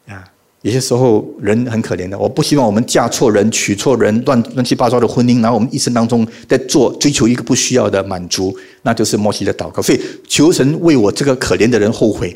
[0.07, 0.23] 啊
[0.63, 9.79] 有些时候人很可怜的，我不希望我们嫁错人、娶错人、乱乱七八糟的婚姻，然后我们一生当中在做追求一个不需要的满足，那就是摩西的祷告。
[9.79, 12.35] 所以求神为我这个可怜的人后悔，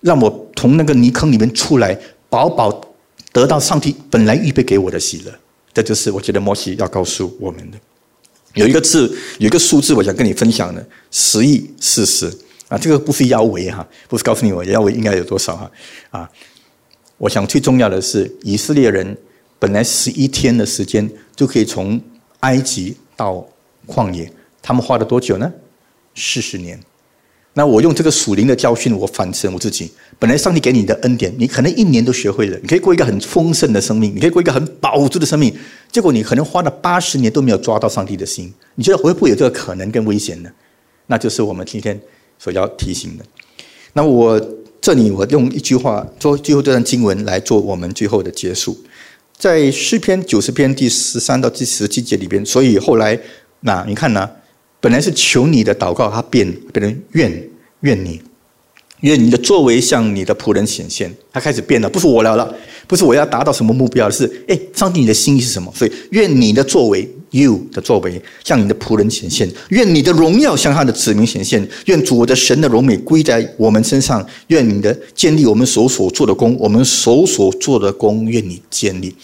[0.00, 1.94] 让我从那个泥坑里面出来，
[2.30, 2.80] 饱饱
[3.32, 5.32] 得到上帝本来预备给我的喜乐。
[5.74, 7.76] 这就是我觉得摩西要告诉我们的。
[8.54, 12.32] 有一个字，有一个数字，我想跟你分享的，十亿四十
[12.68, 15.70] 啊，这个不是腰围哈，不是告诉你我腰围应该有多少哈
[16.10, 16.30] 啊。
[17.16, 19.16] 我想最重要的是，以色列人
[19.58, 22.00] 本来十一天的时间就可以从
[22.40, 23.44] 埃及到
[23.86, 24.30] 旷野，
[24.62, 25.52] 他们花了多久呢？
[26.14, 26.78] 四十年。
[27.54, 29.90] 那我用这个属灵的教训，我反省我自己。
[30.16, 35.52] 本来上帝给你的恩典，你可能一年都学会了，你可以过一个很丰盛的生命，你可以过一个很饱足的生命。
[35.90, 40.50] 结果你可能花了八十年都没有抓到上帝的心，你觉得会不会有这个可能跟危险呢？
[41.06, 42.00] 那就是我们今天
[42.38, 43.24] 所要提醒的。
[43.92, 44.40] 那我。
[44.80, 48.78] 这里我用一句话做最后这段经文来做我们最后的结束，
[49.36, 53.18] 在诗篇九十篇第十三到第十七节里边，所以后来
[53.62, 54.30] 那你看呢，
[54.80, 58.22] 本来是求你的祷告，它变变成愿愿你。
[59.00, 62.54] 愿你的作为向你的仆人显现，他开始变了，不是我了了，
[62.88, 65.70] 不是我要达到什么目标，是哎，上帝你的心意是什么？
[65.76, 79.14] 所以愿你的作为，you 的作为向你的仆人显现，愿你的荣耀向他的子民显现，愿主的神的荣美归在我们身上，愿你的建立我们手所做的功，我们手所做的功，愿你建立。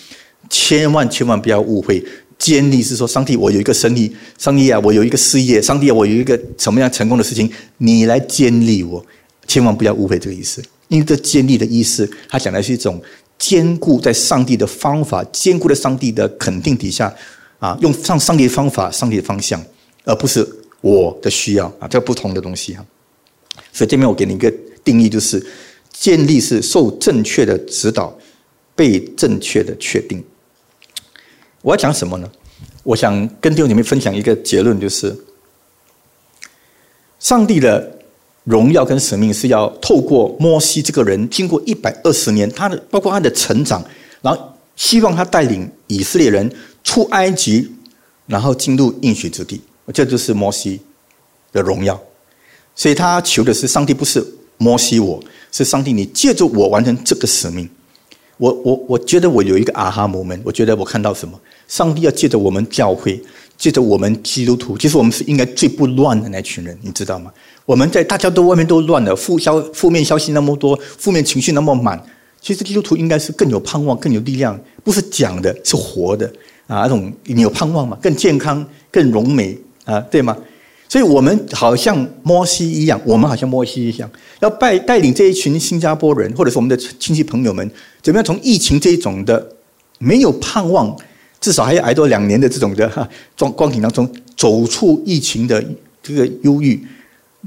[0.50, 2.04] 千万千万不要误会，
[2.38, 9.04] 建立是说上帝，我有一个生意，上帝啊，我有一个事业，上帝啊，我有一个什么样成功的事情，你来建立我。
[9.46, 12.98] 千万不要误会这个意思，因为这建立的意思，他讲的是一种
[13.38, 17.14] 坚固在上帝的方法，坚固在上帝的肯定底下，
[17.58, 19.62] 啊，用上上帝的方法、上帝的方向，
[20.04, 20.46] 而不是
[20.80, 22.84] 我的需要啊，这不同的东西哈。
[23.72, 25.44] 所以这边我给你一个定义，就是
[25.92, 28.16] 建立是受正确的指导，
[28.74, 30.24] 被正确的确定。
[31.60, 32.30] 我要讲什么呢？
[32.82, 35.14] 我想跟弟兄姐妹分享一个结论，就是
[37.18, 37.90] 上帝的。
[38.44, 43.82] 荣耀跟使命是要透过摩西这个人，经过一百二十年，他的包括他的成长，
[44.20, 44.40] 然后
[44.76, 46.50] 希望他带领以色列人
[46.82, 47.70] 出埃及，
[48.26, 49.60] 然后进入应许之地。
[49.92, 50.80] 这就是摩西
[51.52, 52.00] 的荣耀。
[52.74, 54.24] 所以他求的是上帝，不是
[54.58, 57.68] 摩西，我是上帝，你借助我完成这个使命。
[58.36, 61.40] 我我我觉得我有一个啊哈摩门我觉得我看到什么？
[61.68, 63.22] 上帝要借着我们教会，
[63.64, 67.32] 借着我们基督徒，其实我们是应该最不乱的那群人，你知道吗？
[67.64, 71.98] 我们在大家都外面都乱了，负消负面消息那么多，负面情绪那么满。
[72.42, 76.26] 其实基督徒应该是更有盼望、更有力量，不是讲的，是活的
[76.66, 76.80] 啊！
[76.82, 77.96] 那种你有盼望嘛？
[78.02, 80.36] 更健康、更荣美啊，对吗？
[80.86, 87.70] 所以我们好像摩西一样，我们好像摩西一样，要带带领这一群新加坡人，或者是我们的亲戚朋友们，
[88.02, 89.56] 怎么样从疫情这种的
[89.98, 90.94] 没有盼望，
[91.44, 95.62] 至少还要挨多两年的这种的状光景当中，走出疫情的
[96.02, 96.82] 这个忧郁。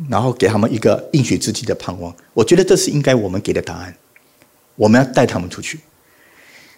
[0.07, 3.91] 然后给他们一个应许之地的盼望，我觉得这是应该我们给的答案。
[4.75, 5.79] 我们要带他们出去，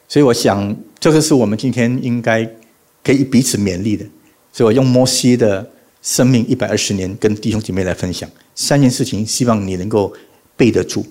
[0.07, 2.49] 所以我想这个是我们今天应该
[3.03, 4.05] 可以彼此勉励的。
[4.53, 5.69] 所以我用摩西的
[6.01, 10.13] 生命一百二十年跟弟兄姐妹来分享三件事情，希望你能够
[10.55, 11.05] 背得住。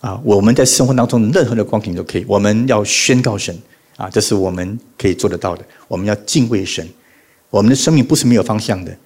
[0.00, 3.54] 啊，我们在生活当中任何的光景都可以，我们要宣告神
[3.96, 5.64] 啊，这是我们可以做得到的。
[5.88, 6.88] 我们要敬畏神，
[7.50, 8.96] 我们的生命不是没有方向的。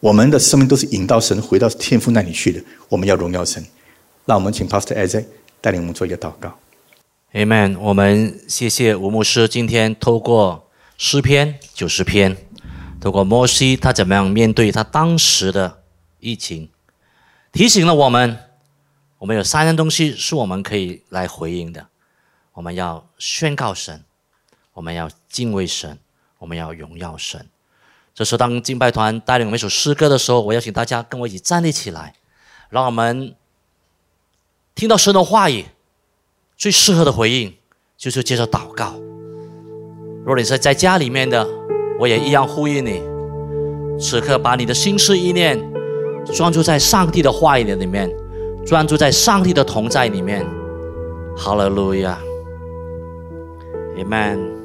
[0.00, 2.62] 我们的生命都是引到神回到天父那里去的。
[2.88, 3.64] 我们要荣耀神。
[4.24, 5.24] 让我们请 Pastor Isaac
[5.60, 6.56] 带领我们做一个祷告。
[7.32, 7.76] Amen。
[7.78, 12.36] 我们谢谢吴牧师今天透过诗篇九十篇，
[13.00, 15.82] 透过摩西他怎么样面对他当时的
[16.20, 16.68] 疫情，
[17.50, 18.38] 提醒了我们，
[19.18, 21.88] 我们有三样东西是我们可以来回应的：
[22.52, 24.04] 我们要宣告神，
[24.74, 25.98] 我们要敬畏神，
[26.38, 27.46] 我们要荣耀神。
[28.14, 32.14] 这时候，当敬拜团带领我们一首诗歌的时候，我邀请大家跟我一起站立起来，
[32.68, 33.34] 让我们
[34.74, 35.66] 听到神的话语。
[36.54, 37.52] 最适合的回应
[37.96, 38.94] 就是接着祷告。
[40.18, 41.44] 如果你是在家里面的，
[41.98, 43.02] 我也一样呼吁你，
[43.98, 45.58] 此刻把你的心思意念
[46.26, 48.08] 专注在上帝的话语里面，
[48.64, 50.46] 专注在上帝的同在里面。
[51.36, 52.20] 哈利路亚
[53.96, 54.61] ，Amen。